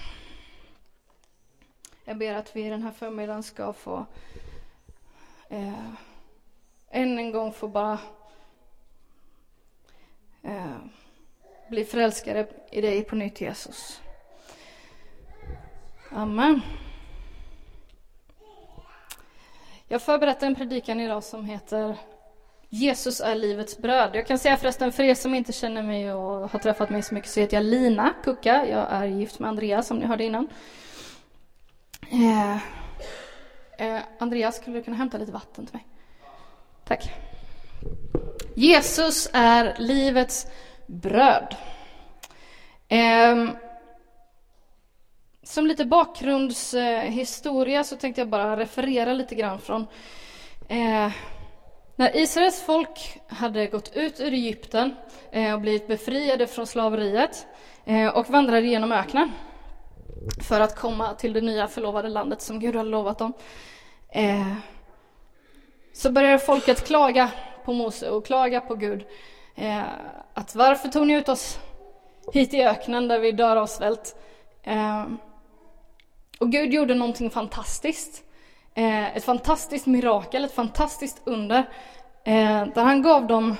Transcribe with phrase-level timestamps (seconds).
[2.06, 4.06] Jag ber att vi den här förmiddagen ska få
[5.50, 5.94] eh,
[6.90, 8.00] än en gång få bara
[10.42, 10.78] eh,
[11.70, 14.02] bli förälskade i dig på nytt Jesus.
[16.12, 16.62] Amen.
[19.92, 21.98] Jag förberättar förberett en predikan idag som heter
[22.70, 24.10] Jesus är livets bröd.
[24.14, 27.14] Jag kan säga förresten för er som inte känner mig och har träffat mig så
[27.14, 28.66] mycket så heter jag Lina Kucka.
[28.66, 30.48] Jag är gift med Andreas som ni hörde innan.
[32.12, 32.56] Eh,
[33.78, 35.88] eh, Andreas, skulle du kunna hämta lite vatten till mig?
[36.88, 37.12] Tack.
[38.56, 40.48] Jesus är livets
[40.88, 41.56] bröd.
[42.88, 43.50] Eh,
[45.50, 49.88] som lite bakgrundshistoria så tänkte jag bara referera lite grann från
[50.68, 51.12] eh,
[51.96, 54.96] när Israels folk hade gått ut ur Egypten
[55.32, 57.48] eh, och blivit befriade från slaveriet
[57.86, 59.32] eh, och vandrade genom öknen
[60.48, 63.34] för att komma till det nya förlovade landet som Gud hade lovat dem.
[64.10, 64.54] Eh,
[65.94, 67.32] så började folket klaga
[67.66, 69.06] på Mose och klaga på Gud.
[69.56, 69.84] Eh,
[70.34, 71.60] att varför tog ni ut oss
[72.34, 74.16] hit i öknen där vi dör av svält?
[74.64, 75.06] Eh,
[76.40, 78.24] och Gud gjorde någonting fantastiskt.
[78.74, 81.60] Eh, ett fantastiskt mirakel, ett fantastiskt under.
[82.24, 83.56] Eh, där han gav dem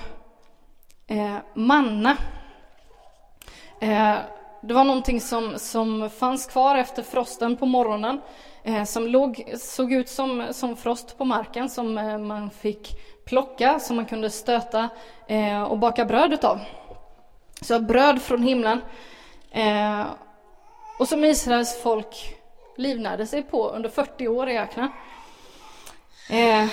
[1.06, 2.16] eh, manna.
[3.80, 4.16] Eh,
[4.62, 8.20] det var någonting som, som fanns kvar efter frosten på morgonen.
[8.64, 13.78] Eh, som låg, såg ut som, som frost på marken som eh, man fick plocka,
[13.78, 14.88] som man kunde stöta
[15.26, 16.60] eh, och baka bröd utav.
[17.62, 18.80] Så bröd från himlen.
[19.50, 20.02] Eh,
[20.98, 22.39] och som Israels folk
[22.80, 24.88] livnärde sig på under 40 år i öknen.
[26.30, 26.68] Eh,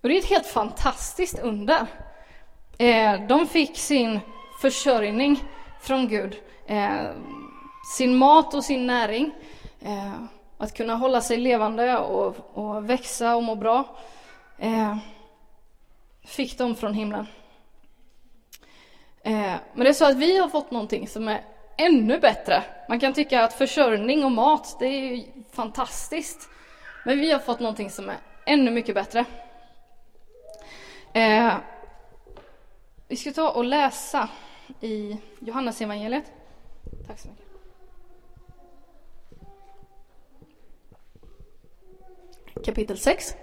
[0.00, 1.86] och det är ett helt fantastiskt under.
[2.78, 4.20] Eh, de fick sin
[4.60, 5.44] försörjning
[5.80, 6.36] från Gud.
[6.66, 7.10] Eh,
[7.96, 9.34] sin mat och sin näring.
[9.80, 10.14] Eh,
[10.58, 13.96] att kunna hålla sig levande och, och växa och må bra.
[14.58, 14.96] Eh,
[16.24, 17.26] fick de från himlen.
[19.22, 21.44] Eh, men det är så att vi har fått någonting som är
[21.78, 22.64] ännu bättre.
[22.88, 26.48] Man kan tycka att försörjning och mat, det är ju fantastiskt.
[27.04, 28.16] Men vi har fått någonting som är
[28.46, 29.24] ännu mycket bättre.
[31.12, 31.54] Eh,
[33.08, 34.28] vi ska ta och läsa
[34.80, 36.32] i Johannes evangeliet.
[37.06, 37.48] Tack så mycket.
[42.64, 43.34] Kapitel 6.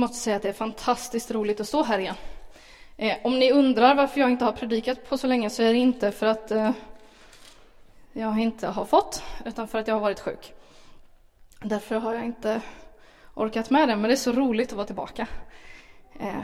[0.00, 2.14] Måste säga att det är fantastiskt roligt att stå här igen.
[2.96, 5.78] Eh, om ni undrar varför jag inte har predikat på så länge så är det
[5.78, 6.70] inte för att eh,
[8.12, 10.52] jag inte har fått, utan för att jag har varit sjuk.
[11.62, 12.60] Därför har jag inte
[13.34, 15.26] orkat med det, men det är så roligt att vara tillbaka.
[16.20, 16.42] Eh,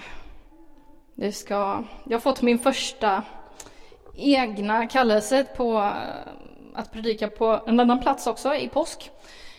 [1.14, 3.22] det ska, jag har fått min första
[4.14, 6.32] egna kallelse på eh,
[6.74, 9.10] att predika på en annan plats också, i påsk.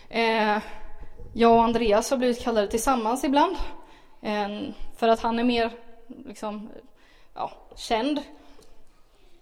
[0.08, 0.58] Eh,
[1.34, 3.56] jag och Andreas har blivit kallade tillsammans ibland.
[4.22, 5.70] Ehm, för att han är mer
[6.26, 6.68] liksom,
[7.34, 8.22] ja, känd.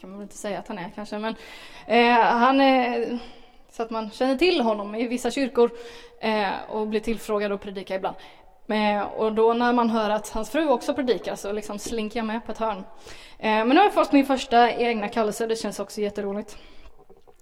[0.01, 1.35] kan man väl inte säga att han är kanske, men
[1.87, 3.19] eh, han är
[3.71, 5.71] så att man känner till honom i vissa kyrkor
[6.21, 8.17] eh, och blir tillfrågad att predika ibland.
[8.69, 12.27] Eh, och då när man hör att hans fru också predikar så liksom slinker jag
[12.27, 12.85] med på ett hörn.
[13.39, 16.59] Eh, men nu har jag fått min första egna kallelse, det känns också jätteroligt.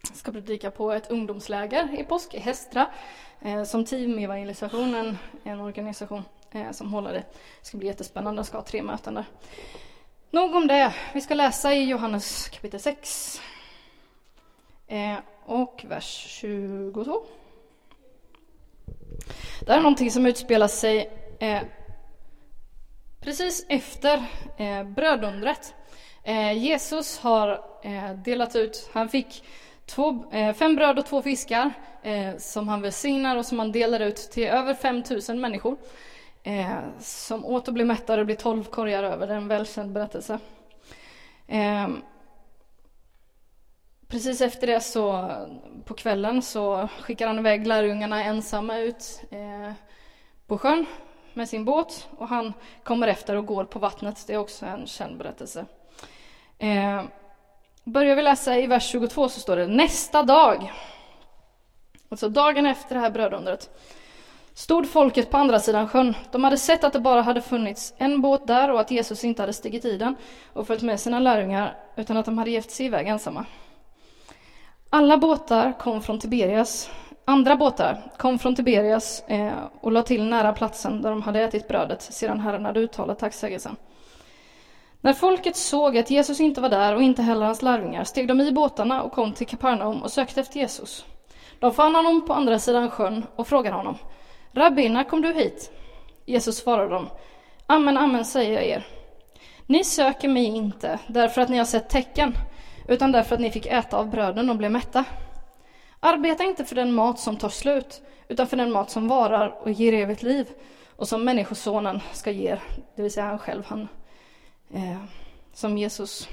[0.09, 2.87] Jag ska predika på ett ungdomsläger i påsk i Hästra
[3.41, 6.23] eh, som teamevangelisation, en, en organisation
[6.55, 7.25] eh, som håller det.
[7.61, 9.25] Det ska bli jättespännande, jag ska ha tre möten där.
[10.31, 10.95] Nog om det.
[11.15, 13.41] Vi ska läsa i Johannes kapitel 6
[14.87, 17.23] eh, och vers 22.
[19.61, 21.11] Det här är någonting som utspelar sig
[21.41, 21.63] eh,
[23.21, 24.25] precis efter
[24.57, 25.75] eh, brödundret.
[26.23, 29.45] Eh, Jesus har eh, delat ut, han fick
[29.87, 31.73] två, eh, fem bröd och två fiskar
[32.03, 35.77] eh, som han välsignar och som han delar ut till över 5000 människor.
[36.47, 39.27] Eh, som åt och blev mättade och blev tolv korgar över.
[39.27, 40.39] Det är en välkänd berättelse.
[41.47, 41.89] Eh,
[44.09, 45.31] precis efter det så
[45.85, 49.73] på kvällen så skickar han iväg lärjungarna ensamma ut eh,
[50.47, 50.87] på sjön
[51.33, 52.53] med sin båt och han
[52.83, 54.25] kommer efter och går på vattnet.
[54.27, 55.67] Det är också en känd berättelse.
[56.59, 57.03] Eh,
[57.85, 60.73] börjar vi läsa i vers 22 så står det nästa dag,
[62.09, 63.71] alltså dagen efter det här brödundret,
[64.55, 66.15] stod folket på andra sidan sjön.
[66.31, 69.43] De hade sett att det bara hade funnits en båt där och att Jesus inte
[69.43, 70.17] hade stigit i den
[70.53, 73.47] och följt med sina lärjungar utan att de hade gett sig iväg ensamma.
[74.91, 76.91] Alla båtar kom från Tiberias.
[77.25, 81.69] Andra båtar kom från Tiberias eh, och la till nära platsen där de hade ätit
[81.69, 83.77] brödet sedan Herren hade uttalat tacksägelsen.
[85.01, 88.41] När folket såg att Jesus inte var där och inte heller hans lärjungar steg de
[88.41, 91.05] i båtarna och kom till Kapernaum och sökte efter Jesus.
[91.59, 93.99] De fann honom på andra sidan sjön och frågade honom
[94.55, 95.73] Rabbi, när kom du hit?
[96.25, 97.09] Jesus svarade dem
[97.67, 98.87] Amen, amen säger jag er.
[99.67, 102.35] Ni söker mig inte därför att ni har sett tecken
[102.89, 105.05] utan därför att ni fick äta av bröden och blev mätta.
[106.01, 109.71] Arbeta inte för den mat som tar slut, utan för den mat som varar och
[109.71, 110.49] ger evigt liv
[110.97, 112.63] och som Människosonen ska ge, er,
[112.97, 113.89] det vill säga han själv, han,
[114.75, 115.05] eh,
[115.53, 116.29] som Jesus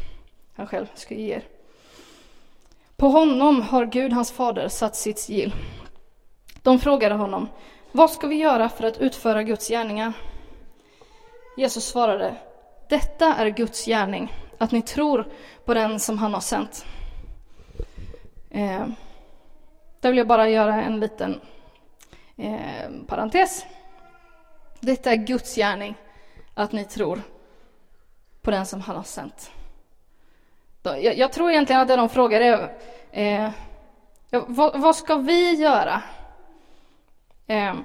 [0.56, 1.44] han själv ska ge er.
[2.96, 5.54] På honom har Gud, hans fader, satt sitt sigill.
[6.64, 7.48] De frågade honom,
[7.92, 10.14] vad ska vi göra för att utföra Guds gärningar?
[11.58, 12.36] Jesus svarade,
[12.90, 15.32] detta är Guds gärning, att ni tror
[15.66, 16.86] på den som han har sänt.
[18.50, 18.88] Eh,
[20.00, 21.42] där vill jag bara göra en liten
[22.38, 23.66] eh, parentes.
[24.80, 25.96] Detta är Guds gärning,
[26.54, 27.22] att ni tror
[28.42, 29.52] på den som han har sänt.
[30.84, 32.76] Jag, jag tror egentligen att det de frågar är
[33.12, 33.52] eh, eh
[34.48, 36.02] vad, vad, ska vi göra?
[37.52, 37.76] Ehm,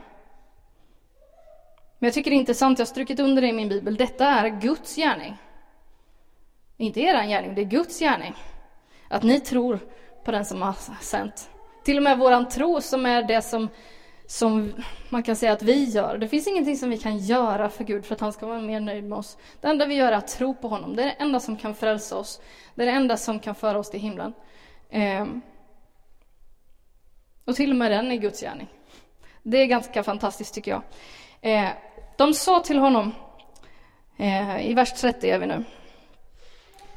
[1.98, 4.26] men jag tycker det är intressant, jag har strukit under det i min bibel, detta
[4.26, 5.36] är Guds gärning.
[6.76, 8.34] Inte er gärning, det är Guds gärning.
[9.08, 9.78] Att ni tror
[10.24, 11.50] på den som har sänt.
[11.84, 13.68] Till och med våran tro som är det som,
[14.26, 14.72] som
[15.08, 16.18] man kan säga att vi gör.
[16.18, 18.80] Det finns ingenting som vi kan göra för Gud för att han ska vara mer
[18.80, 19.38] nöjd med oss.
[19.60, 20.96] Det enda vi gör är att tro på honom.
[20.96, 22.40] Det är det enda som kan frälsa oss.
[22.74, 24.32] Det är det enda som kan föra oss till himlen.
[24.90, 25.26] Eh,
[27.44, 28.68] och till och med den är Guds gärning.
[29.48, 30.82] Det är ganska fantastiskt tycker jag.
[31.40, 31.70] Eh,
[32.16, 33.14] de sa till honom,
[34.16, 35.64] eh, i vers 30 är vi nu.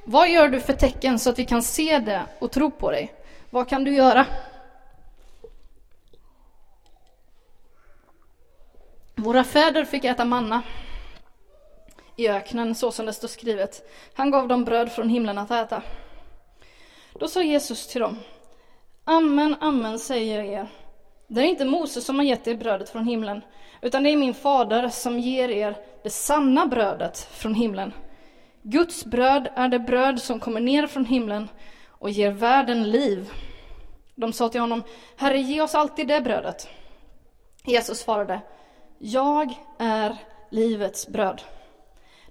[0.06, 3.14] Vad gör du för tecken så att vi kan se det och tro på dig?
[3.50, 4.26] Vad kan du göra?
[9.16, 10.62] Våra fäder fick äta manna
[12.16, 13.90] i öknen, så som det står skrivet.
[14.14, 15.82] Han gav dem bröd från himlen att äta.
[17.14, 18.20] Då sa Jesus till dem.
[19.04, 20.68] Amen, amen säger jag er.
[21.32, 23.42] Det är inte Moses som har gett er brödet från himlen,
[23.82, 27.94] utan det är min fader som ger er det sanna brödet från himlen.
[28.62, 31.50] Guds bröd är det bröd som kommer ner från himlen
[31.88, 33.30] och ger världen liv.
[34.16, 34.84] De sa till honom,
[35.16, 36.68] Herre, ge oss alltid det brödet.
[37.64, 38.42] Jesus svarade,
[38.98, 40.16] Jag är
[40.50, 41.42] livets bröd.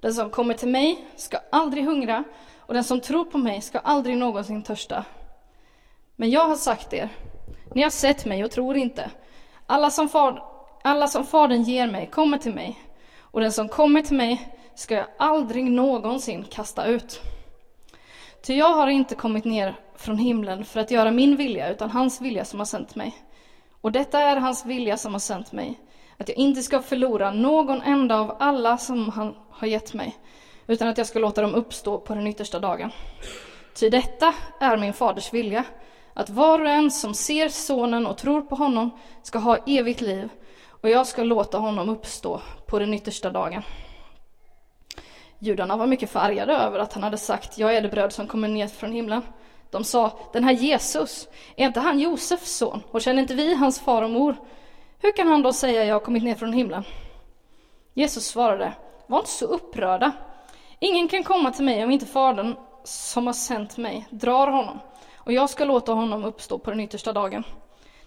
[0.00, 2.24] Den som kommer till mig ska aldrig hungra
[2.58, 5.04] och den som tror på mig ska aldrig någonsin törsta.
[6.16, 7.08] Men jag har sagt er,
[7.74, 9.10] ni har sett mig och tror inte.
[9.66, 10.42] Alla som, far,
[10.82, 12.78] alla som Fadern ger mig kommer till mig
[13.20, 17.20] och den som kommer till mig ska jag aldrig någonsin kasta ut.
[18.42, 22.20] Ty jag har inte kommit ner från himlen för att göra min vilja, utan hans
[22.20, 23.14] vilja som har sänt mig.
[23.80, 25.80] Och detta är hans vilja som har sänt mig,
[26.16, 30.16] att jag inte ska förlora någon enda av alla som han har gett mig,
[30.66, 32.90] utan att jag ska låta dem uppstå på den yttersta dagen.
[33.74, 35.64] Ty detta är min faders vilja,
[36.18, 38.90] att var och en som ser sonen och tror på honom
[39.22, 40.28] ska ha evigt liv,
[40.80, 43.62] och jag ska låta honom uppstå på den yttersta dagen.
[45.38, 48.48] Judarna var mycket färgade över att han hade sagt, jag är det bröd som kommer
[48.48, 49.22] ner från himlen.
[49.70, 52.82] De sa, den här Jesus, är inte han Josefs son?
[52.90, 54.36] Och känner inte vi hans far och mor?
[54.98, 56.84] Hur kan han då säga, jag har kommit ner från himlen?
[57.94, 58.72] Jesus svarade,
[59.06, 60.12] var inte så upprörda.
[60.78, 64.78] Ingen kan komma till mig om inte Fadern som har sänt mig drar honom,
[65.28, 67.44] och jag ska låta honom uppstå på den yttersta dagen.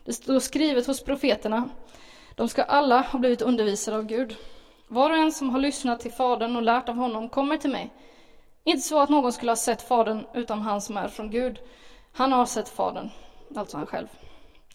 [0.06, 1.70] Det står skrivet hos profeterna,
[2.36, 4.36] de ska alla ha blivit undervisade av Gud.
[4.88, 7.94] Var och en som har lyssnat till Fadern och lärt av honom kommer till mig.
[8.63, 11.60] Inte så att någon skulle ha sett Fadern utan han som är från Gud.
[12.12, 13.10] Han har sett Fadern,
[13.56, 14.08] alltså han själv.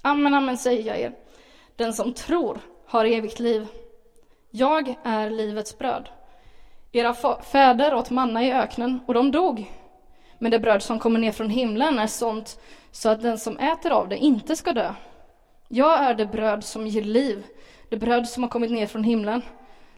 [0.03, 1.13] Amen, amen säger jag er.
[1.77, 3.67] Den som tror har evigt liv.
[4.51, 6.09] Jag är livets bröd.
[6.93, 9.73] Era fäder åt manna i öknen och de dog.
[10.39, 13.93] Men det bröd som kommer ner från himlen är sånt så att den som äter
[13.93, 14.95] av det inte ska dö.
[15.69, 17.47] Jag är det bröd som ger liv,
[17.89, 19.43] det bröd som har kommit ner från himlen.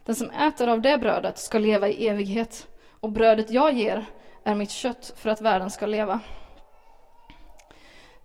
[0.05, 2.67] Den som äter av det brödet ska leva i evighet,
[2.99, 4.05] och brödet jag ger
[4.43, 6.19] är mitt kött för att världen ska leva.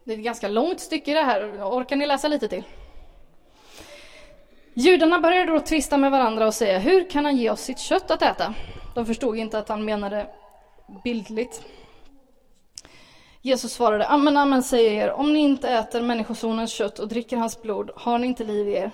[0.04, 1.42] Det är ett ganska långt stycke det här.
[1.62, 2.64] Orkar ni läsa lite till?
[4.74, 8.10] Judarna började då tvista med varandra och säga, hur kan han ge oss sitt kött
[8.10, 8.54] att äta?
[8.94, 10.26] De förstod inte att han menade
[11.04, 11.62] bildligt.
[13.46, 17.62] Jesus svarade, amen, amen säger er, om ni inte äter Människosonens kött och dricker hans
[17.62, 18.90] blod har ni inte liv i er.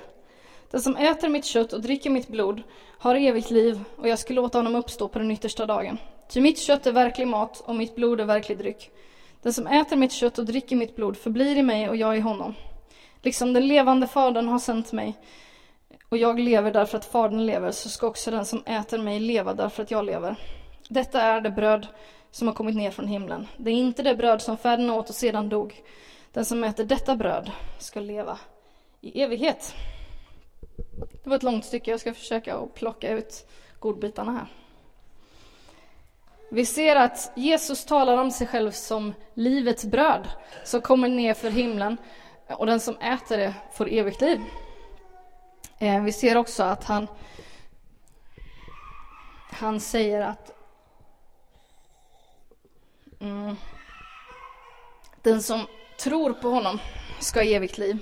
[0.71, 2.63] Den som äter mitt kött och dricker mitt blod
[2.99, 5.99] har evigt liv och jag ska låta honom uppstå på den yttersta dagen.
[6.29, 8.91] Ty mitt kött är verklig mat och mitt blod är verklig dryck.
[9.43, 12.21] Den som äter mitt kött och dricker mitt blod förblir i mig och jag i
[12.21, 12.55] honom.
[13.23, 15.19] Liksom den levande Fadern har sänt mig
[16.09, 19.55] och jag lever därför att Fadern lever så ska också den som äter mig leva
[19.55, 20.37] därför att jag lever.
[20.89, 21.87] Detta är det bröd
[22.31, 23.47] som har kommit ner från himlen.
[23.57, 25.83] Det är inte det bröd som fäderna åt och sedan dog.
[26.33, 28.39] Den som äter detta bröd ska leva
[29.01, 29.75] i evighet.
[31.23, 34.47] Det var ett långt stycke, jag ska försöka att plocka ut godbitarna här.
[36.53, 40.29] Vi ser att Jesus talar om sig själv som livets bröd
[40.65, 41.97] som kommer ner för himlen
[42.49, 44.41] och den som äter det får evigt liv.
[45.79, 47.07] Eh, vi ser också att han,
[49.51, 50.60] han säger att
[53.21, 53.57] mm,
[55.23, 55.67] den som
[55.99, 56.79] tror på honom
[57.21, 57.99] ska ha evigt liv.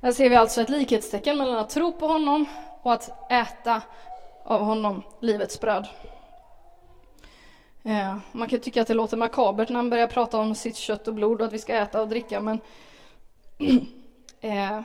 [0.00, 2.46] Där ser vi alltså ett likhetstecken mellan att tro på honom
[2.82, 3.82] och att äta
[4.44, 5.88] av honom livets bröd.
[7.82, 11.08] Eh, man kan tycka att det låter makabert när han börjar prata om sitt kött
[11.08, 12.60] och blod och att vi ska äta och dricka men
[14.40, 14.80] eh,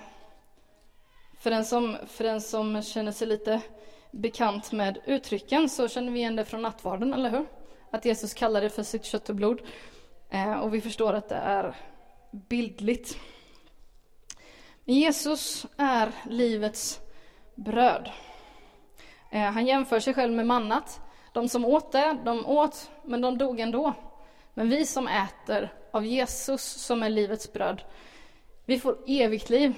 [1.39, 3.61] för, den som, för den som känner sig lite
[4.11, 7.45] bekant med uttrycken så känner vi igen det från nattvarden, eller hur?
[7.91, 9.61] Att Jesus kallar det för sitt kött och blod.
[10.29, 11.75] Eh, och vi förstår att det är
[12.31, 13.17] bildligt.
[14.85, 16.99] Jesus är livets
[17.55, 18.09] bröd.
[19.31, 21.01] Eh, han jämför sig själv med mannat.
[21.33, 23.93] De som åt det, de åt, men de dog ändå.
[24.53, 27.83] Men vi som äter av Jesus, som är livets bröd,
[28.65, 29.75] vi får evigt liv.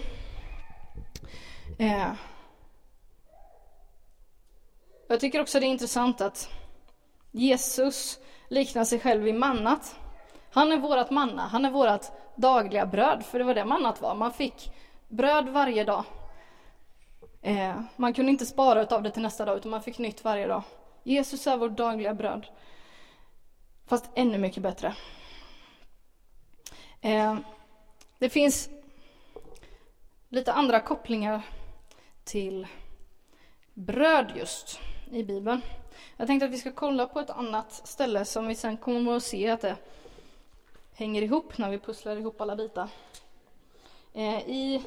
[1.79, 2.13] Eh.
[5.07, 6.49] Jag tycker också det är intressant att
[7.31, 9.95] Jesus liknar sig själv vid mannat.
[10.51, 12.05] Han är vårt manna, han är vårt
[12.35, 14.15] dagliga bröd, för det var det mannat var.
[14.15, 14.71] Man fick
[15.07, 16.03] bröd varje dag.
[17.41, 20.47] Eh, man kunde inte spara av det till nästa dag, utan man fick nytt varje
[20.47, 20.63] dag.
[21.03, 22.45] Jesus är vårt dagliga bröd.
[23.87, 24.95] Fast ännu mycket bättre.
[27.01, 27.37] Eh,
[28.19, 28.69] det finns
[30.29, 31.41] lite andra kopplingar
[32.23, 32.67] till
[33.73, 34.79] bröd just
[35.11, 35.61] i Bibeln.
[36.17, 39.23] Jag tänkte att vi ska kolla på ett annat ställe som vi sen kommer att
[39.23, 39.75] se att det
[40.93, 42.89] hänger ihop när vi pusslar ihop alla bitar.
[44.13, 44.83] Eh, I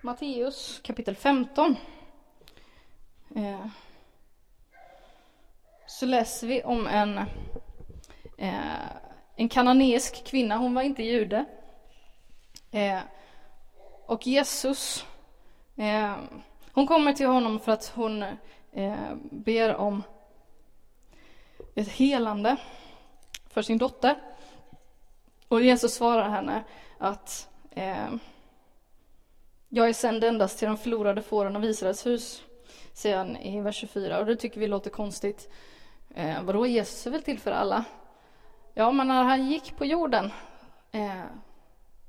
[0.00, 1.76] Matteus kapitel 15
[3.34, 3.66] eh,
[5.86, 7.18] så läser vi om en,
[8.38, 8.86] eh,
[9.36, 11.44] en kananeisk kvinna, hon var inte jude.
[12.70, 13.00] Eh,
[14.06, 15.06] och Jesus,
[15.76, 16.14] eh,
[16.72, 18.22] hon kommer till honom för att hon
[18.72, 20.02] eh, ber om
[21.74, 22.56] ett helande
[23.50, 24.16] för sin dotter.
[25.48, 26.64] Och Jesus svarar henne
[26.98, 28.14] att eh,
[29.68, 32.42] jag är sänd endast till de förlorade fåren av Israels hus,
[32.92, 34.18] säger han i vers 24.
[34.18, 35.52] Och det tycker vi låter konstigt.
[36.14, 37.84] Eh, vadå, Jesus är väl till för alla?
[38.74, 40.32] Ja, men när han gick på jorden
[40.92, 41.24] eh,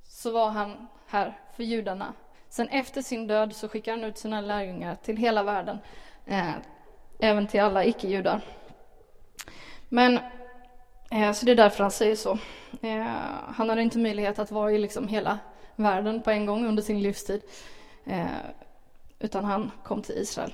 [0.03, 2.13] så var han här för judarna.
[2.50, 5.79] Sen efter sin död så skickar han ut sina lärjungar till hela världen,
[6.25, 6.53] eh,
[7.20, 8.41] även till alla icke-judar.
[9.93, 10.19] Men,
[11.12, 12.38] eh, så det är därför han säger så.
[12.81, 13.05] Eh,
[13.55, 15.39] han hade inte möjlighet att vara i liksom hela
[15.75, 17.41] världen på en gång under sin livstid,
[18.05, 18.25] eh,
[19.19, 20.53] utan han kom till Israel.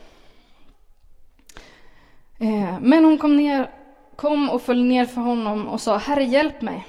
[2.40, 3.70] Eh, men hon kom, ner,
[4.16, 6.88] kom och föll ner för honom och sa, Herre hjälp mig.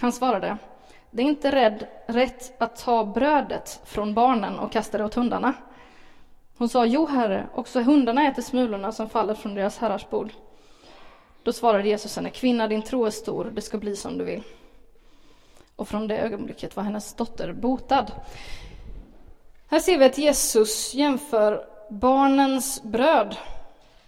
[0.00, 0.56] Han svarade,
[1.10, 5.52] det är inte rädd, rätt att ta brödet från barnen och kasta det åt hundarna.
[6.56, 10.32] Hon sa, jo herre, också hundarna äter smulorna som faller från deras herrars bord.
[11.42, 14.42] Då svarade Jesus henne, kvinna din tro är stor, det ska bli som du vill.
[15.76, 18.12] Och från det ögonblicket var hennes dotter botad.
[19.66, 23.36] Här ser vi att Jesus jämför barnens bröd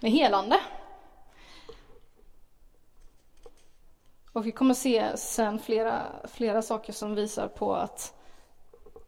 [0.00, 0.60] med helande.
[4.32, 8.14] Och vi kommer se sen flera, flera saker som visar på att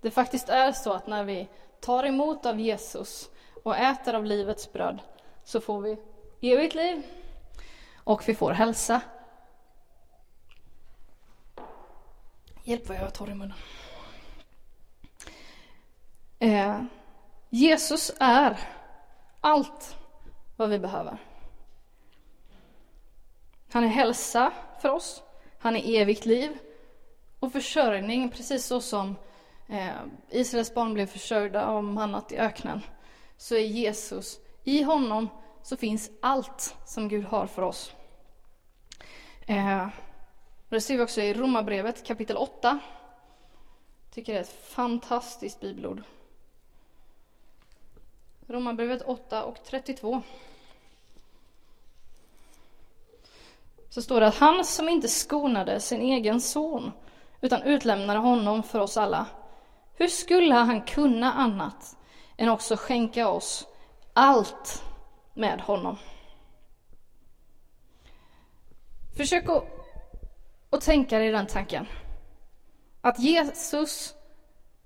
[0.01, 1.49] det faktiskt är så att när vi
[1.81, 3.31] tar emot av Jesus
[3.63, 4.99] och äter av livets bröd
[5.45, 5.99] så får vi
[6.41, 7.03] evigt liv
[8.07, 9.01] och vi får hälsa.
[12.65, 13.57] Hjälp vad jag har torr i munnen.
[16.39, 16.83] Eh,
[17.51, 18.59] Jesus är
[19.41, 19.97] allt
[20.57, 21.19] vad vi behöver.
[23.73, 25.23] Han är hälsa för oss,
[25.59, 26.59] han är evigt liv
[27.41, 29.17] och försörjning, precis så som
[29.69, 29.95] eh,
[30.31, 32.83] Israels barn blev försörjda av mannat i öknen,
[33.37, 35.29] så är Jesus, i honom
[35.67, 37.95] så finns allt som Gud har för oss.
[39.47, 39.89] Eh,
[40.69, 42.79] det ser vi också i Romarbrevet kapitel 8.
[44.05, 46.03] Jag tycker det är ett fantastiskt bibelord.
[48.47, 50.23] Romarbrevet 8 och 32.
[53.89, 56.93] Så står det att han som inte skonade sin egen son
[57.41, 59.27] utan utlämnade honom för oss alla.
[59.95, 61.97] Hur skulle han kunna annat
[62.37, 63.67] än också skänka oss
[64.13, 64.86] allt
[65.37, 65.97] med honom?
[69.17, 69.65] Försök att,
[70.71, 71.87] att tänka dig den tanken.
[73.01, 74.15] Att Jesus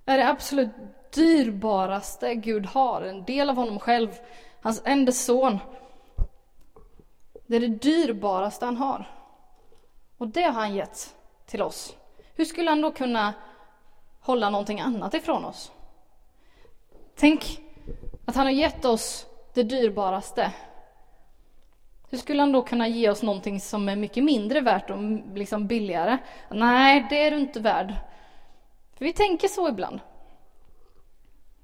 [0.05, 0.71] är det absolut
[1.15, 4.11] dyrbaraste Gud har, en del av honom själv,
[4.63, 5.59] hans enda son.
[7.47, 9.11] Det är det dyrbaraste han har.
[10.19, 11.15] Och det har han gett
[11.47, 11.97] till oss.
[12.35, 13.35] Hur skulle han då kunna
[14.21, 15.73] hålla någonting annat ifrån oss?
[17.17, 17.61] Tänk
[18.25, 20.53] att han har gett oss det dyrbaraste.
[22.11, 25.35] Hur skulle han då kunna ge oss någonting som är mycket mindre värt och mm,
[25.35, 26.19] liksom billigare?
[26.51, 27.95] Nej, det är du inte värd.
[28.99, 30.01] För vi tänker så ibland.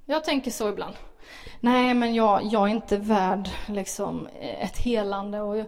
[0.04, 0.94] Jag tänker så ibland.
[1.60, 5.40] Nej, men jag, jag är inte värd liksom, ett helande.
[5.40, 5.66] Och jag,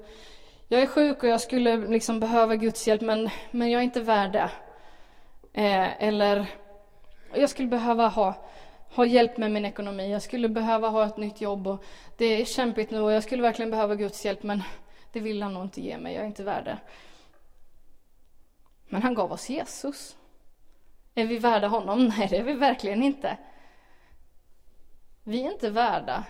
[0.68, 4.00] jag är sjuk och jag skulle liksom behöva Guds hjälp, men, men jag är inte
[4.00, 4.50] värd det.
[5.52, 6.46] Eh, eller,
[7.34, 8.34] jag skulle behöva ha,
[8.94, 10.12] ha hjälp med min ekonomi.
[10.12, 11.66] Jag skulle behöva ha ett nytt jobb.
[11.66, 11.84] Och
[12.16, 14.62] det är kämpigt nu och jag skulle verkligen behöva Guds hjälp, men
[15.12, 16.14] det vill han nog inte ge mig.
[16.14, 16.78] Jag är inte värd det.
[18.88, 20.16] Men han gav oss Jesus.
[21.14, 22.06] Är vi värda honom?
[22.18, 23.36] Nej, det är vi verkligen inte.
[25.22, 26.24] Vi är inte värda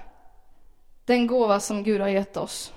[1.05, 2.73] den gåva som Gud har gett oss.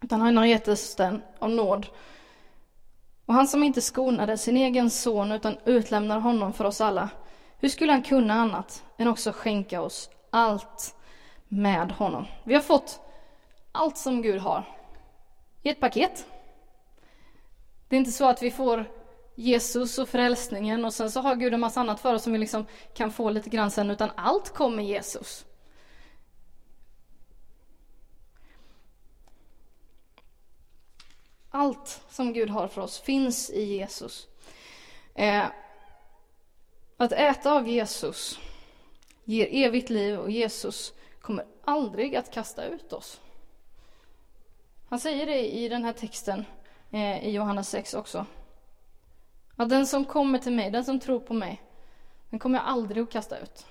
[0.00, 1.86] Utan han har gett oss den av nåd.
[3.26, 7.10] Och han som inte skonade sin egen son utan utlämnar honom för oss alla.
[7.58, 10.96] Hur skulle han kunna annat än också skänka oss allt
[11.48, 12.26] med honom?
[12.44, 13.00] Vi har fått
[13.72, 14.64] allt som Gud har
[15.62, 16.26] i ett paket.
[17.88, 18.84] Det är inte så att vi får
[19.34, 22.38] Jesus och frälsningen och sen så har Gud en massa annat för oss som vi
[22.38, 25.44] liksom kan få lite grann sen, utan allt kommer Jesus.
[31.50, 34.28] Allt som Gud har för oss finns i Jesus.
[35.14, 35.44] Eh,
[36.96, 38.38] att äta av Jesus
[39.24, 43.20] ger evigt liv och Jesus kommer aldrig att kasta ut oss.
[44.88, 46.44] Han säger det i den här texten
[46.90, 48.26] eh, i Johannes 6 också.
[49.56, 51.62] Att den som kommer till mig, den som tror på mig,
[52.30, 53.66] den kommer jag aldrig att kasta ut.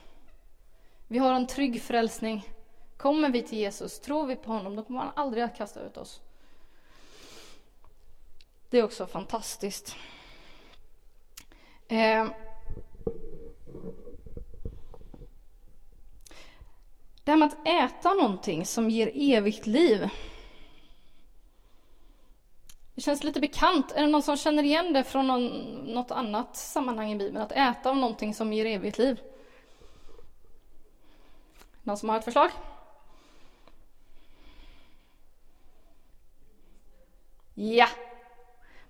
[1.07, 2.49] Vi har en trygg frälsning.
[2.97, 5.97] Kommer vi till Jesus, tror vi på honom, då kommer han aldrig att kasta ut
[5.97, 6.21] oss.
[8.69, 9.95] Det är också fantastiskt.
[11.87, 12.27] Eh.
[17.25, 20.09] Det här med att äta någonting som ger evigt liv
[22.95, 23.91] det känns lite bekant.
[23.91, 25.47] Är det någon som känner igen det från någon,
[25.93, 27.43] något annat sammanhang i Bibeln?
[27.43, 29.19] Att äta av någonting som ger evigt liv?
[31.83, 32.51] Någon som har ett förslag?
[37.53, 37.87] Ja!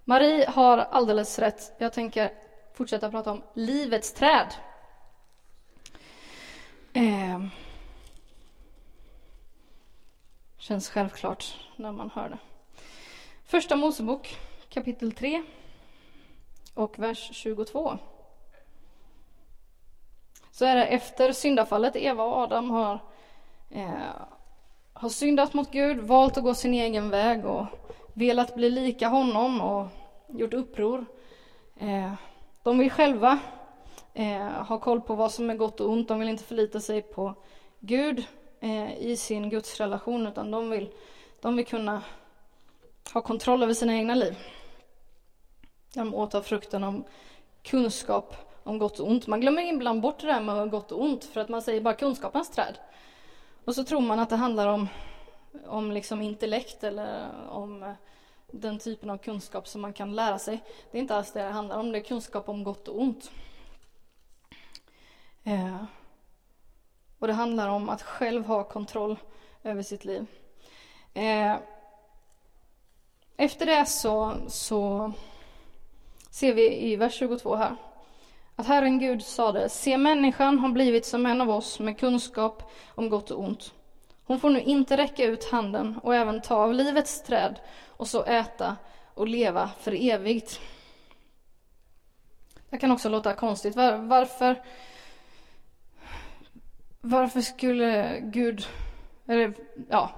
[0.04, 1.76] Marie har alldeles rätt.
[1.78, 2.34] Jag tänker
[2.74, 4.54] fortsätta prata om livets träd.
[6.94, 7.40] Eh.
[10.68, 12.38] Känns självklart när man hör det.
[13.44, 14.38] Första Mosebok
[14.70, 15.44] kapitel 3
[16.74, 17.98] och vers 22.
[20.52, 23.00] Så är det efter syndafallet, Eva och Adam har,
[23.70, 23.90] eh,
[24.94, 27.66] har syndat mot Gud, valt att gå sin egen väg och
[28.14, 29.88] velat bli lika honom och
[30.28, 31.06] gjort uppror.
[31.78, 32.14] Eh,
[32.64, 33.40] de vill själva
[34.14, 37.02] eh, ha koll på vad som är gott och ont, de vill inte förlita sig
[37.02, 37.34] på
[37.80, 38.26] Gud
[38.66, 40.90] eh, i sin gudsrelation utan de vill,
[41.42, 42.02] de vill kunna
[43.14, 44.38] ha kontroll över sina egna liv.
[45.94, 47.04] De åt av frukten om
[47.64, 49.28] kunskap om gott och ont.
[49.28, 51.94] Man glömmer ibland bort det där med gott och ont för att man säger bara
[51.94, 52.78] kunskapens träd.
[53.66, 54.88] Och så tror man att det handlar om,
[55.66, 57.92] om liksom intellekt eller om eh,
[58.52, 60.64] den typen av kunskap som man kan lära sig.
[60.92, 63.32] Det är inte alls det det handlar om, det är kunskap om gott och ont.
[65.44, 65.84] Eh,
[67.20, 69.20] och det handlar om att själv ha kontroll
[69.64, 70.26] över sitt liv.
[71.14, 71.56] Eh,
[73.38, 75.12] efter det så, så
[76.30, 77.76] ser vi i vers 22 här
[78.56, 83.10] att Herren Gud sade, se människan har blivit som en av oss med kunskap om
[83.10, 83.74] gott och ont.
[84.26, 88.24] Hon får nu inte räcka ut handen och även ta av livets träd och så
[88.24, 88.78] äta
[89.14, 90.60] och leva för evigt.
[92.70, 93.76] Det kan också låta konstigt.
[93.76, 94.64] Var, varför,
[97.06, 98.68] varför skulle Gud...
[99.28, 99.54] Eller,
[99.90, 100.10] ja,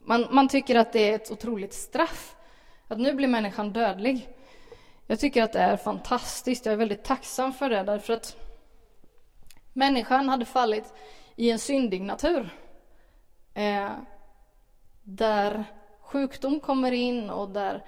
[0.00, 2.36] man, man tycker att det är ett otroligt straff.
[2.88, 4.28] Att nu blir människan dödlig.
[5.06, 6.66] Jag tycker att det är fantastiskt.
[6.66, 8.36] Jag är väldigt tacksam för det därför att
[9.72, 10.94] människan hade fallit
[11.36, 12.50] i en syndig natur.
[13.54, 13.90] Eh,
[15.02, 15.64] där
[16.00, 17.84] sjukdom kommer in och där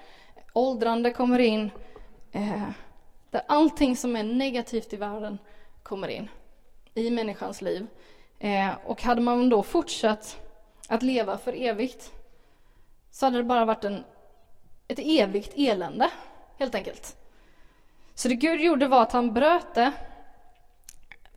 [0.53, 1.71] åldrande kommer in.
[2.33, 2.69] Eh,
[3.31, 5.39] där allting som är negativt i världen
[5.83, 6.29] kommer in
[6.95, 7.87] i människans liv.
[8.39, 10.41] Eh, och hade man då fortsatt
[10.89, 12.13] att leva för evigt
[13.11, 14.05] så hade det bara varit en,
[14.89, 16.11] ett evigt elände,
[16.59, 17.17] helt enkelt.
[18.15, 19.93] Så det Gud gjorde var att han bröt det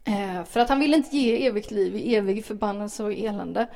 [0.03, 3.67] eh, för att han ville inte ge evigt liv i evig förbannelse och elände.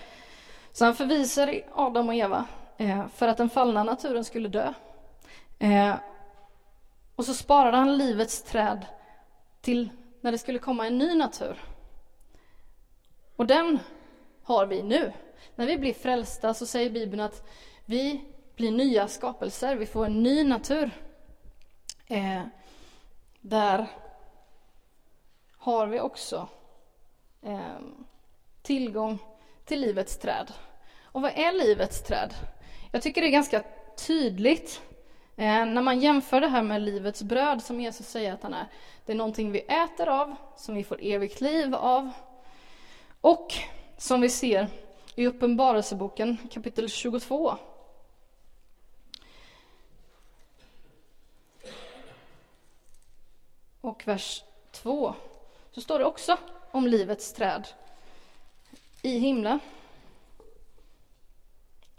[0.71, 2.45] Så han förvisade Adam och Eva
[2.77, 4.73] eh, för att den fallna naturen skulle dö.
[5.60, 5.95] Eh,
[7.15, 8.86] och så sparade han livets träd
[9.62, 9.89] till
[10.21, 11.57] när det skulle komma en ny natur.
[13.41, 13.80] Och den
[14.43, 15.13] har vi nu.
[15.56, 17.47] När vi blir frälsta så säger Bibeln att
[17.86, 18.21] vi
[18.56, 20.91] blir nya skapelser, vi får en ny natur.
[22.08, 22.41] Eh,
[23.41, 23.88] där
[25.58, 26.47] har vi också
[27.41, 27.80] eh,
[28.62, 29.19] tillgång
[29.65, 30.51] till livets träd.
[31.04, 32.34] Och vad är livets träd?
[32.91, 33.63] Jag tycker det är ganska
[34.08, 34.82] tydligt
[35.36, 38.65] eh, när man jämför det här med livets bröd som Jesus säger att han är.
[39.06, 42.12] Det är någonting vi äter av, som vi får evigt liv av.
[43.21, 43.53] Och
[43.97, 44.67] som vi ser
[45.15, 47.57] i Uppenbarelseboken kapitel 22.
[53.81, 55.15] Och vers 2
[55.71, 56.38] så står det också
[56.71, 57.67] om livets träd
[59.01, 59.60] i himlen.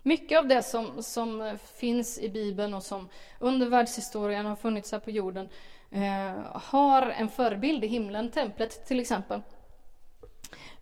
[0.03, 3.09] Mycket av det som, som finns i Bibeln och som
[3.39, 5.49] under världshistorien har funnits här på jorden
[5.91, 9.41] eh, har en förebild i himlen, templet till exempel.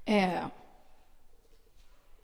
[0.05, 0.45] Eh,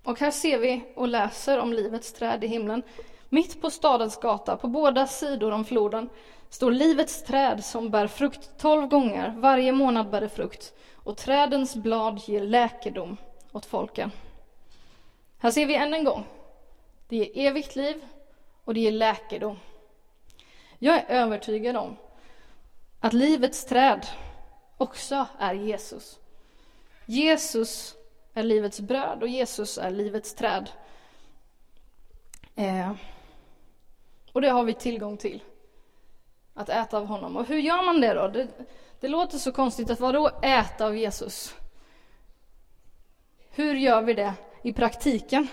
[0.05, 2.83] och här ser vi och läser om livets träd i himlen.
[3.29, 6.09] Mitt på stadens gata, på båda sidor om floden,
[6.49, 9.35] står livets träd som bär frukt tolv gånger.
[9.37, 10.75] Varje månad bär det frukt.
[10.95, 13.17] Och trädens blad ger läkedom
[13.53, 14.11] åt folken.
[15.39, 16.27] Här ser vi än en gång.
[17.09, 18.05] Det ger evigt liv
[18.65, 19.59] och det ger läkedom.
[20.79, 21.97] Jag är övertygad om
[23.01, 24.07] att livets träd
[24.77, 26.19] också är Jesus.
[27.07, 27.95] Jesus
[28.35, 30.71] är livets bröd och Jesus är livets träd.
[32.55, 32.93] Eh,
[34.33, 35.43] och det har vi tillgång till.
[36.55, 37.37] Att äta av honom.
[37.37, 38.29] Och hur gör man det då?
[38.29, 38.49] Det,
[39.01, 41.55] det låter så konstigt att vadå äta av Jesus?
[43.51, 45.49] Hur gör vi det i praktiken?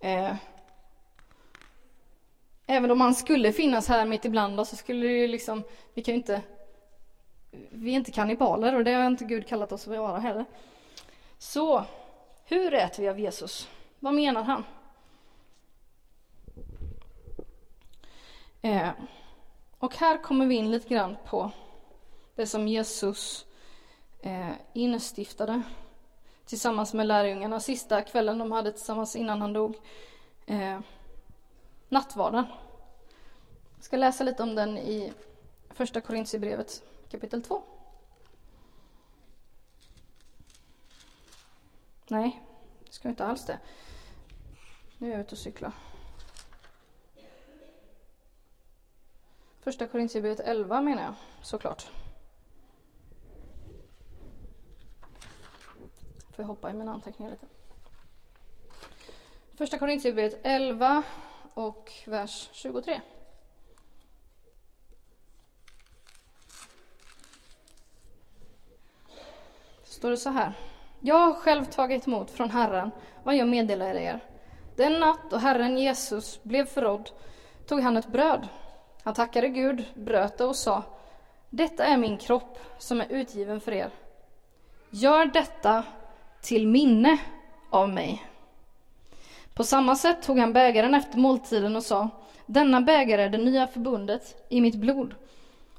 [0.00, 0.34] Eh,
[2.66, 5.62] även om han skulle finnas här mitt ibland oss så skulle det ju liksom,
[5.94, 6.42] vi kan ju inte,
[7.52, 10.44] vi är inte kannibaler och det har inte Gud kallat oss att vara heller.
[11.38, 11.84] Så,
[12.44, 13.68] hur äter vi av Jesus?
[13.98, 14.64] Vad menar han?
[18.62, 18.90] Eh,
[19.78, 21.50] och här kommer vi in lite grann på
[22.34, 23.46] det som Jesus
[24.20, 25.62] eh, instiftade
[26.44, 29.76] tillsammans med lärjungarna sista kvällen de hade tillsammans innan han dog.
[30.46, 30.80] Eh,
[31.88, 32.44] nattvarden.
[33.76, 35.12] Jag ska läsa lite om den i
[35.70, 37.62] första Korintierbrevet kapitel 2.
[42.08, 42.42] Nej,
[42.86, 43.58] det ska inte alls det.
[44.98, 45.72] Nu är jag ute och cyklar.
[49.60, 51.90] Första Korintierbrevet 11 menar jag, såklart.
[56.30, 57.46] Får jag hoppa i mina anteckningar lite.
[59.54, 61.02] Första Korintierbrevet 11
[61.54, 63.00] och vers 23.
[70.02, 70.52] Står det så här.
[71.00, 72.90] Jag har själv tagit emot från Herren
[73.22, 74.20] vad jag meddelar er.
[74.76, 77.10] Den natt då Herren Jesus blev förrådd
[77.66, 78.48] tog han ett bröd.
[79.02, 80.82] Han tackade Gud, bröt det och sa
[81.50, 83.90] Detta är min kropp som är utgiven för er.
[84.90, 85.84] Gör detta
[86.40, 87.18] till minne
[87.70, 88.22] av mig.
[89.54, 92.08] På samma sätt tog han bägaren efter måltiden och sa
[92.46, 95.14] Denna bägare är det nya förbundet i mitt blod.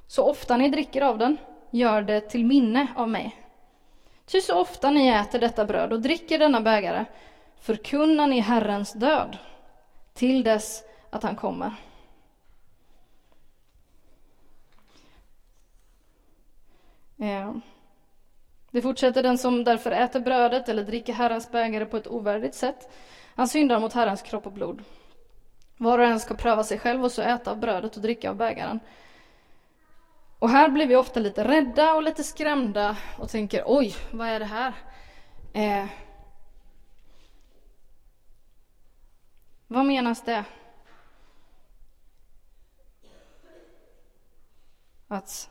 [0.07, 1.37] Så ofta ni dricker av den,
[1.71, 3.42] gör det till minne av mig.
[4.25, 7.05] Ty så ofta ni äter detta bröd och dricker denna bägare
[7.59, 9.37] förkunnar ni Herrens död
[10.13, 11.73] till dess att han kommer.
[17.15, 17.53] Ja.
[18.71, 22.91] det fortsätter den som därför äter brödet eller dricker Herrens bägare på ett ovärdigt sätt.
[23.35, 24.83] Han syndar mot Herrens kropp och blod.
[25.77, 28.35] Var och en ska pröva sig själv och så äta av brödet och dricka av
[28.35, 28.79] bägaren.
[30.43, 34.39] Och här blir vi ofta lite rädda och lite skrämda och tänker oj, vad är
[34.39, 34.73] det här?
[35.53, 35.85] Eh,
[39.67, 40.45] vad menas det?
[45.07, 45.49] Att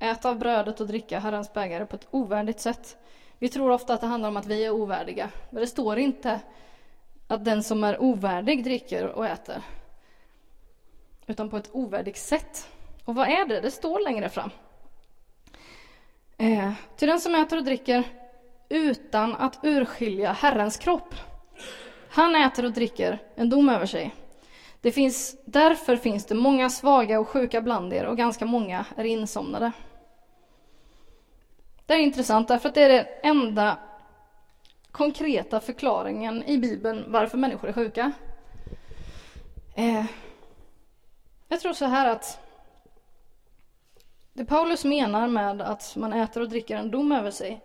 [0.00, 2.96] äta av brödet och dricka Herrens bägare på ett ovärdigt sätt.
[3.38, 6.40] Vi tror ofta att det handlar om att vi är ovärdiga, men det står inte
[7.26, 9.62] att den som är ovärdig dricker och äter,
[11.26, 12.68] utan på ett ovärdigt sätt.
[13.04, 13.60] Och vad är det?
[13.60, 14.50] Det står längre fram.
[16.38, 18.04] Eh, till den som äter och dricker
[18.68, 21.14] utan att urskilja Herrens kropp.
[22.10, 24.14] Han äter och dricker en dom över sig.
[24.80, 29.04] Det finns, därför finns det många svaga och sjuka bland er och ganska många är
[29.04, 29.72] insomnade.
[31.86, 33.78] Det är intressant därför att det är den enda
[34.90, 38.12] konkreta förklaringen i Bibeln varför människor är sjuka.
[39.74, 40.04] Eh,
[41.48, 42.41] jag tror så här att
[44.32, 47.60] det Paulus menar med att man äter och dricker en dom över sig,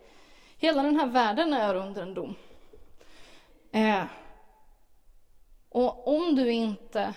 [0.57, 2.35] hela den här världen är under en dom.
[3.71, 4.03] Eh,
[5.69, 7.13] och om du inte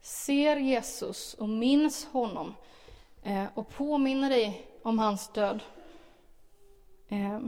[0.00, 2.54] ser Jesus och minns honom
[3.22, 5.62] eh, och påminner dig om hans död
[7.08, 7.40] eh,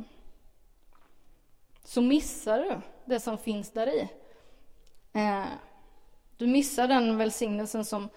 [1.84, 4.08] så missar du det som finns där i.
[5.12, 5.44] Eh,
[6.36, 8.08] du missar den välsignelsen som,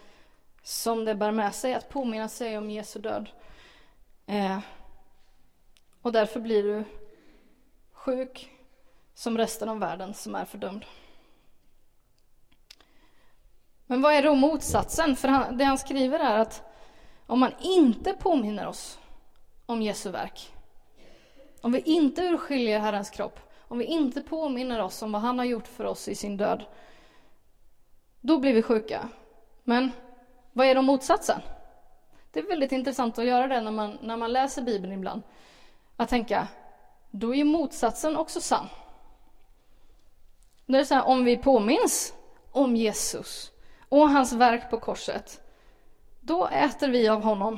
[0.66, 3.30] som det bär med sig, att påminna sig om Jesu död.
[4.26, 4.60] Eh,
[6.02, 6.84] och därför blir du
[7.92, 8.52] sjuk
[9.14, 10.86] som resten av världen som är fördömd.
[13.86, 15.16] Men vad är då motsatsen?
[15.16, 16.64] För han, det han skriver är att
[17.26, 19.00] om man inte påminner oss
[19.66, 20.54] om Jesu verk,
[21.62, 25.46] om vi inte urskiljer Herrens kropp, om vi inte påminner oss om vad han har
[25.46, 26.66] gjort för oss i sin död,
[28.22, 29.10] då blir vi sjuka.
[29.64, 29.92] Men
[30.56, 31.42] vad är då motsatsen?
[32.32, 35.22] Det är väldigt intressant att göra det när man, när man läser Bibeln ibland.
[35.96, 36.48] Att tänka,
[37.12, 38.68] då är motsatsen också sann.
[40.66, 42.14] Det är så här, om vi påminns
[42.52, 43.52] om Jesus
[43.90, 45.42] och hans verk på korset,
[46.22, 47.58] då äter vi av honom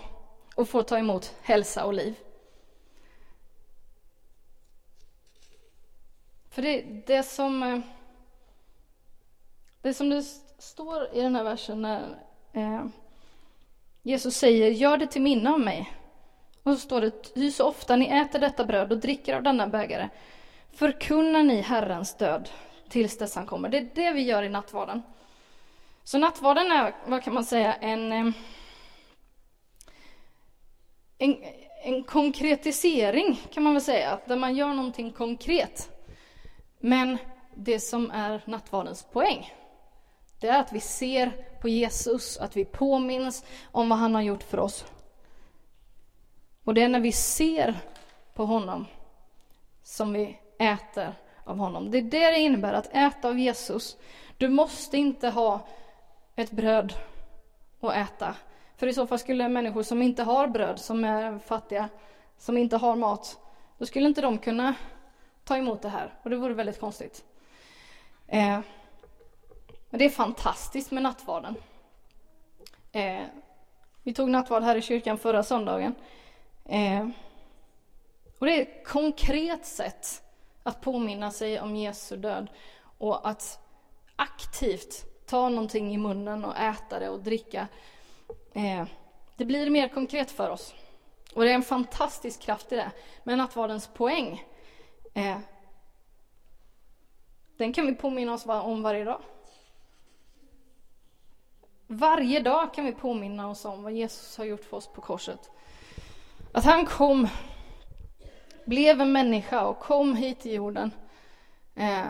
[0.56, 2.16] och får ta emot hälsa och liv.
[6.50, 7.80] För det, det som eh,
[9.82, 10.24] det som det
[10.58, 12.27] står i den här versen när
[12.58, 12.86] eh,
[14.02, 15.94] Jesus säger gör det till minne av mig.
[16.64, 19.68] Och så står det, ty så ofta ni äter detta bröd och dricker av denna
[19.68, 20.10] bägare
[20.78, 22.50] förkunnar ni Herrens död
[22.90, 23.70] tills dess han kommer.
[23.70, 25.02] Det är det vi gör i nattvarden.
[26.04, 28.34] Så nattvarden är, vad kan man säga, en, eh,
[31.18, 31.38] en,
[31.84, 35.90] en konkretisering kan man väl säga, där man gör någonting konkret.
[36.80, 37.18] Men
[37.56, 39.54] det som är nattvardens poäng,
[40.40, 44.44] det är att vi ser på Jesus, att vi påminns om vad han har gjort
[44.44, 44.86] för oss.
[46.64, 47.76] Och det är när vi ser
[48.34, 48.86] på honom
[49.84, 51.92] som vi äter av honom.
[51.92, 53.98] Det är det det innebär att äta av Jesus.
[54.38, 55.68] Du måste inte ha
[56.36, 56.94] ett bröd
[57.80, 58.36] att äta.
[58.78, 61.90] För i så fall skulle människor som inte har bröd, som är fattiga,
[62.38, 63.38] som inte har mat,
[63.78, 64.76] då skulle inte de kunna
[65.44, 66.14] ta emot det här.
[66.24, 67.24] Och det vore väldigt konstigt.
[68.28, 68.60] Eh,
[69.90, 71.56] men det är fantastiskt med nattvarden.
[72.92, 73.24] Eh,
[74.04, 75.96] vi tog nattvard här i kyrkan förra söndagen.
[76.66, 77.08] Eh,
[78.40, 80.24] och det är ett konkret sätt
[80.64, 82.50] att påminna sig om Jesu död
[82.98, 83.60] och att
[84.16, 87.68] aktivt ta någonting i munnen och äta det och dricka.
[88.54, 88.86] Eh,
[89.36, 90.74] det blir mer konkret för oss.
[91.34, 92.92] Och det är en fantastisk kraft i det.
[93.24, 94.44] Men nattvardens poäng,
[95.14, 95.38] eh,
[97.58, 99.22] den kan vi påminna oss om varje dag.
[101.90, 105.52] Varje dag kan vi påminna oss om vad Jesus har gjort för oss på korset.
[106.52, 107.28] Att han kom,
[108.66, 110.92] blev en människa och kom hit till jorden.
[111.76, 112.06] Eh,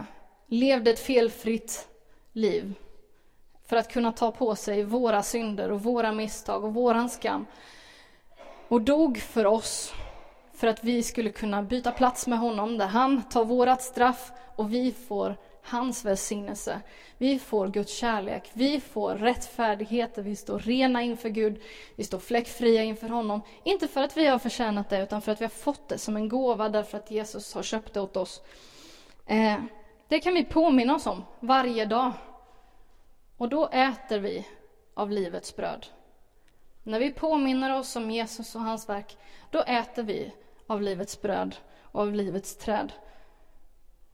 [0.47, 1.87] levde ett felfritt
[2.33, 2.73] liv
[3.65, 7.45] för att kunna ta på sig våra synder och våra misstag och våran skam.
[8.67, 9.93] Och dog för oss
[10.53, 14.73] för att vi skulle kunna byta plats med honom där han tar vårat straff och
[14.73, 15.35] vi får
[15.67, 16.81] hans välsignelse.
[17.17, 21.61] Vi får Guds kärlek, vi får rättfärdighet, vi står rena inför Gud,
[21.95, 23.41] vi står fläckfria inför honom.
[23.63, 26.15] Inte för att vi har förtjänat det, utan för att vi har fått det som
[26.15, 28.41] en gåva därför att Jesus har köpt det åt oss.
[29.25, 29.57] Eh,
[30.07, 32.11] det kan vi påminna oss om varje dag.
[33.37, 34.47] Och då äter vi
[34.93, 35.85] av livets bröd.
[36.83, 39.17] När vi påminner oss om Jesus och hans verk,
[39.51, 40.31] då äter vi
[40.67, 42.93] av livets bröd och av livets träd.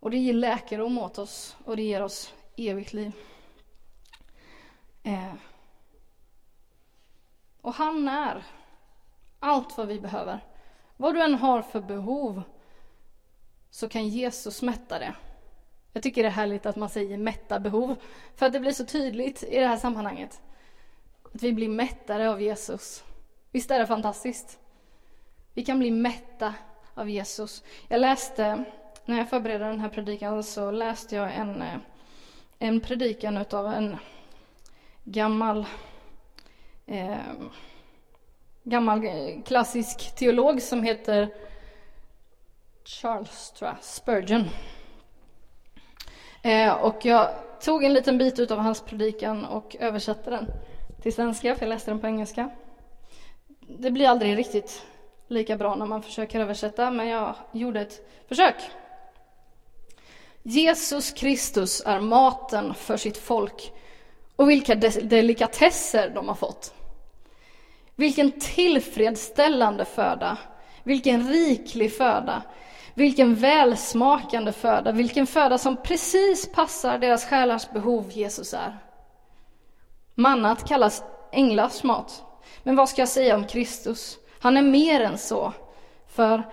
[0.03, 3.11] Och det ger läkedom åt oss och det ger oss evigt liv.
[5.03, 5.33] Eh.
[7.61, 8.43] Och han är
[9.39, 10.39] allt vad vi behöver.
[10.97, 12.41] Vad du än har för behov
[13.69, 15.15] så kan Jesus mätta det.
[15.93, 17.95] Jag tycker det är härligt att man säger mätta behov,
[18.35, 20.41] för att det blir så tydligt i det här sammanhanget.
[21.33, 23.03] Att vi blir mättade av Jesus.
[23.51, 24.59] Visst är det fantastiskt?
[25.53, 26.53] Vi kan bli mätta
[26.93, 27.63] av Jesus.
[27.87, 28.65] Jag läste,
[29.05, 31.77] när jag förberedde den här predikan, så läste jag en, eh,
[32.59, 33.97] en predikan utav en
[35.03, 35.65] gammal
[36.85, 37.17] eh,
[38.63, 41.29] gammal eh, klassisk teolog som heter
[42.85, 44.49] Charles Spurgeon.
[46.41, 47.29] Eh, och jag
[47.61, 50.47] tog en liten bit av hans predikan och översatte den
[51.01, 52.49] till svenska, för jag läste den på engelska.
[53.59, 54.85] Det blir aldrig riktigt
[55.27, 58.55] lika bra när man försöker översätta, men jag gjorde ett försök.
[60.43, 63.71] Jesus Kristus är maten för sitt folk
[64.35, 66.73] och vilka delikatesser de har fått.
[67.95, 70.37] Vilken tillfredsställande föda,
[70.83, 72.41] vilken riklig föda,
[72.93, 78.77] vilken välsmakande föda, vilken föda som precis passar deras själars behov Jesus är.
[80.15, 82.23] Mannat kallas änglars mat.
[82.63, 84.17] Men vad ska jag säga om Kristus?
[84.39, 85.53] Han är mer än så.
[86.07, 86.43] För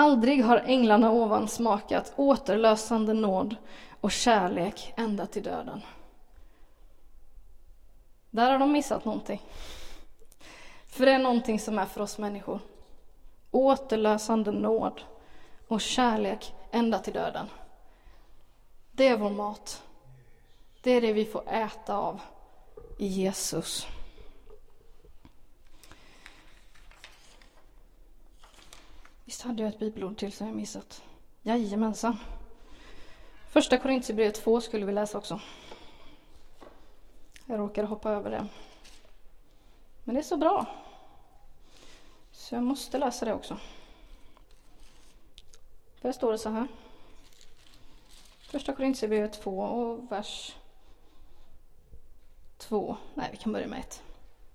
[0.00, 3.56] aldrig har änglarna ovan smakat återlösande nåd
[4.00, 5.80] och kärlek ända till döden.
[8.30, 9.42] Där har de missat någonting.
[10.88, 12.60] För det är någonting som är för oss människor.
[13.50, 15.00] Återlösande nåd
[15.68, 17.46] och kärlek ända till döden.
[18.92, 19.82] Det är vår mat.
[20.82, 22.20] Det är det vi får äta av
[22.98, 23.86] i Jesus.
[29.30, 31.02] Visst hade jag ett bibelord till som jag missat?
[31.42, 32.16] Jajamensan.
[33.48, 35.40] Första Korintierbrevet 2 skulle vi läsa också.
[37.46, 38.46] Jag råkade hoppa över det.
[40.04, 40.66] Men det är så bra.
[42.32, 43.56] Så jag måste läsa det också.
[46.00, 46.68] Där står det så här.
[48.40, 50.56] Första Korintierbrevet 2 och vers
[52.58, 52.96] 2.
[53.14, 54.02] Nej, vi kan börja med 1.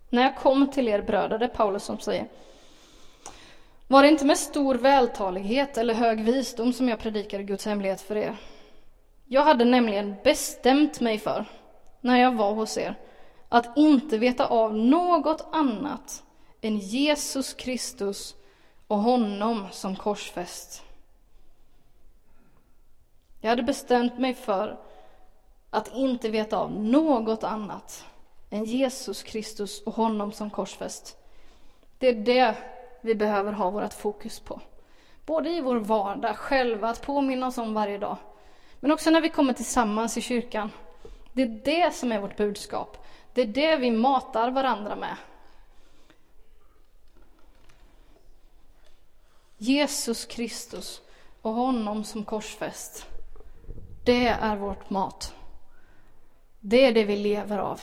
[0.10, 2.28] När jag kom till er bröder, det är Paulus som säger.
[3.88, 8.16] Var det inte med stor vältalighet eller hög visdom som jag predikade Guds hemlighet för
[8.16, 8.38] er?
[9.26, 11.46] Jag hade nämligen bestämt mig för,
[12.02, 12.96] när jag var hos er,
[13.50, 16.24] att inte veta av något annat
[16.62, 18.36] än Jesus Kristus
[18.88, 20.84] och honom som korsfäst.
[23.42, 24.80] Jag hade bestämt mig för
[25.70, 28.06] att inte veta av något annat
[28.50, 31.18] än Jesus Kristus och honom som korsfäst.
[31.98, 32.56] Det är det
[33.06, 34.62] vi behöver ha vårt fokus på.
[35.26, 38.18] Både i vår vardag, själva, att påminna oss om varje dag.
[38.80, 40.72] Men också när vi kommer tillsammans i kyrkan.
[41.34, 42.98] Det är det som är vårt budskap.
[43.34, 45.16] Det är det vi matar varandra med.
[49.58, 51.02] Jesus Kristus
[51.42, 53.06] och honom som korsfäst.
[54.06, 55.34] Det är vårt mat.
[56.60, 57.82] Det är det vi lever av.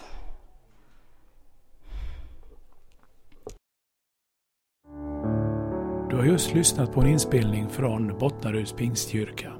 [6.22, 9.52] har just lyssnat på en inspelning från Bottnaryds pingstkyrka.